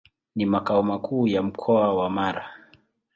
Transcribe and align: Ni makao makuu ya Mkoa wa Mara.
Ni 0.35 0.45
makao 0.45 0.83
makuu 0.83 1.27
ya 1.27 1.43
Mkoa 1.43 1.93
wa 1.95 2.09
Mara. 2.09 2.49